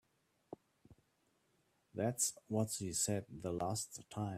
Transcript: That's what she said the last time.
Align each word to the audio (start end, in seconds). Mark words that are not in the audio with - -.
That's 1.93 2.33
what 2.47 2.71
she 2.71 2.91
said 2.93 3.25
the 3.29 3.51
last 3.51 4.01
time. 4.09 4.29